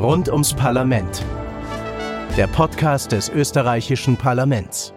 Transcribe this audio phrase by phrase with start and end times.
[0.00, 1.22] Rund ums Parlament.
[2.38, 4.94] Der Podcast des österreichischen Parlaments.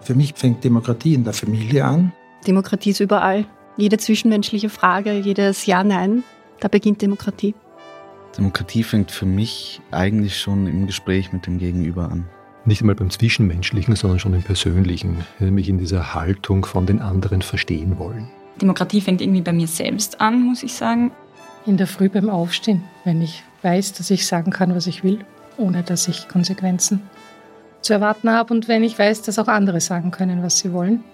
[0.00, 2.12] Für mich fängt Demokratie in der Familie an.
[2.46, 3.44] Demokratie ist überall.
[3.76, 6.24] Jede zwischenmenschliche Frage, jedes Ja, Nein,
[6.60, 7.54] da beginnt Demokratie.
[8.38, 12.26] Demokratie fängt für mich eigentlich schon im Gespräch mit dem Gegenüber an.
[12.64, 17.42] Nicht einmal beim Zwischenmenschlichen, sondern schon im Persönlichen, nämlich in dieser Haltung von den anderen
[17.42, 18.30] verstehen wollen.
[18.62, 21.12] Demokratie fängt irgendwie bei mir selbst an, muss ich sagen.
[21.68, 25.18] In der Früh beim Aufstehen, wenn ich weiß, dass ich sagen kann, was ich will,
[25.58, 27.02] ohne dass ich Konsequenzen
[27.82, 31.04] zu erwarten habe und wenn ich weiß, dass auch andere sagen können, was sie wollen.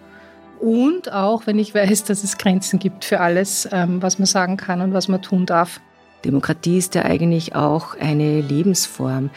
[0.61, 4.57] Und auch wenn ich weiß, dass es Grenzen gibt für alles, ähm, was man sagen
[4.57, 5.81] kann und was man tun darf.
[6.25, 9.31] Demokratie ist ja eigentlich auch eine Lebensform.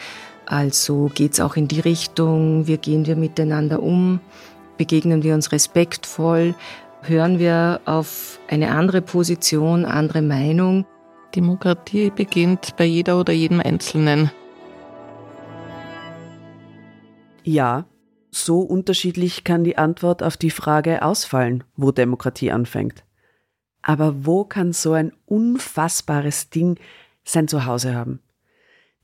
[0.46, 4.20] Also geht es auch in die Richtung, wie gehen wir miteinander um,
[4.76, 6.54] begegnen wir uns respektvoll,
[7.02, 10.86] hören wir auf eine andere Position, andere Meinung.
[11.34, 14.30] Demokratie beginnt bei jeder oder jedem Einzelnen.
[17.44, 17.86] Ja,
[18.30, 23.04] so unterschiedlich kann die Antwort auf die Frage ausfallen, wo Demokratie anfängt.
[23.82, 26.78] Aber wo kann so ein unfassbares Ding
[27.24, 28.20] sein Zuhause haben?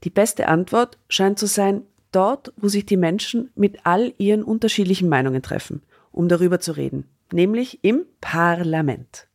[0.02, 5.08] Die beste Antwort scheint zu sein, dort, wo sich die Menschen mit all ihren unterschiedlichen
[5.08, 9.28] Meinungen treffen, um darüber zu reden, nämlich im Parlament.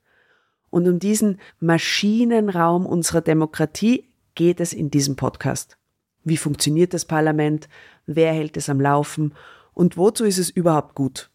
[0.70, 5.78] Und um diesen Maschinenraum unserer Demokratie geht es in diesem Podcast.
[6.24, 7.70] Wie funktioniert das Parlament?
[8.06, 9.34] Wer hält es am Laufen?
[9.74, 11.30] Und wozu ist es überhaupt gut?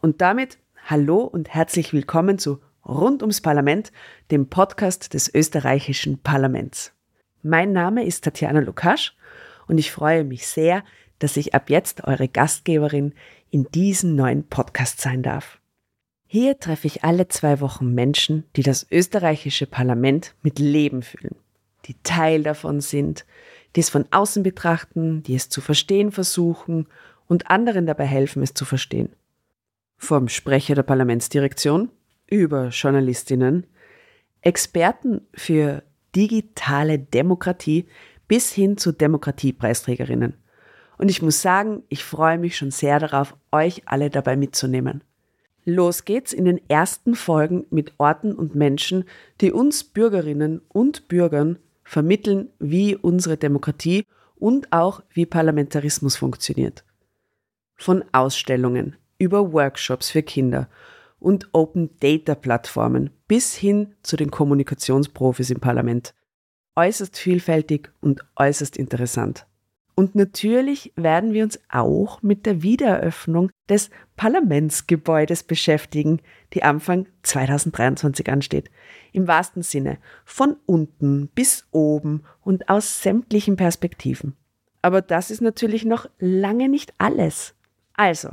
[0.00, 3.92] Und damit hallo und herzlich willkommen zu Rund ums Parlament,
[4.30, 6.92] dem Podcast des österreichischen Parlaments.
[7.42, 9.16] Mein Name ist Tatjana Lukasch
[9.68, 10.84] und ich freue mich sehr,
[11.18, 13.14] dass ich ab jetzt eure Gastgeberin
[13.50, 15.61] in diesem neuen Podcast sein darf.
[16.34, 21.36] Hier treffe ich alle zwei Wochen Menschen, die das österreichische Parlament mit Leben füllen,
[21.84, 23.26] die Teil davon sind,
[23.76, 26.86] die es von außen betrachten, die es zu verstehen versuchen
[27.28, 29.10] und anderen dabei helfen, es zu verstehen.
[29.98, 31.90] Vom Sprecher der Parlamentsdirektion
[32.26, 33.66] über Journalistinnen,
[34.40, 35.82] Experten für
[36.16, 37.88] digitale Demokratie
[38.26, 40.38] bis hin zu Demokratiepreisträgerinnen.
[40.96, 45.04] Und ich muss sagen, ich freue mich schon sehr darauf, euch alle dabei mitzunehmen.
[45.64, 49.04] Los geht's in den ersten Folgen mit Orten und Menschen,
[49.40, 54.04] die uns Bürgerinnen und Bürgern vermitteln, wie unsere Demokratie
[54.36, 56.84] und auch wie Parlamentarismus funktioniert.
[57.76, 60.68] Von Ausstellungen über Workshops für Kinder
[61.20, 66.14] und Open Data Plattformen bis hin zu den Kommunikationsprofis im Parlament.
[66.74, 69.46] Äußerst vielfältig und äußerst interessant.
[69.94, 76.20] Und natürlich werden wir uns auch mit der Wiedereröffnung des Parlamentsgebäudes beschäftigen,
[76.54, 78.70] die Anfang 2023 ansteht.
[79.12, 84.34] Im wahrsten Sinne, von unten bis oben und aus sämtlichen Perspektiven.
[84.80, 87.54] Aber das ist natürlich noch lange nicht alles.
[87.94, 88.30] Also,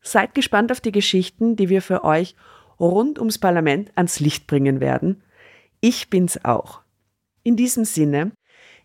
[0.00, 2.34] seid gespannt auf die Geschichten, die wir für euch
[2.80, 5.22] rund ums Parlament ans Licht bringen werden.
[5.80, 6.82] Ich bin's auch.
[7.42, 8.32] In diesem Sinne,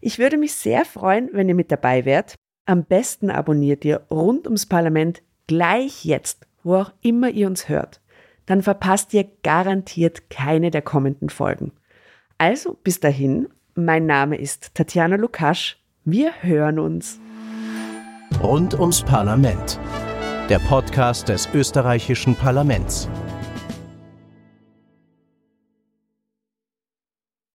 [0.04, 2.36] ich würde mich sehr freuen, wenn ihr mit dabei wärt.
[2.66, 8.02] Am besten abonniert ihr rund ums Parlament gleich jetzt, wo auch immer ihr uns hört.
[8.46, 11.72] Dann verpasst ihr garantiert keine der kommenden Folgen.
[12.38, 15.78] Also bis dahin, mein Name ist Tatjana Lukasch.
[16.04, 17.20] Wir hören uns.
[18.42, 19.80] Rund ums Parlament.
[20.50, 23.08] Der Podcast des österreichischen Parlaments.